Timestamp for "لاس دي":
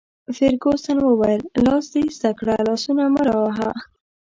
1.63-2.01